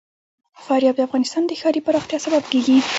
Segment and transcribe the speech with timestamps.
[0.65, 2.77] فاریاب د افغانستان د ښاري پراختیا سبب کېږي.